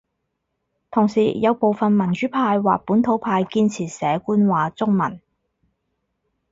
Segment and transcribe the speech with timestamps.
[0.89, 5.21] 同時亦有部份民主派或本土派堅持寫官話中文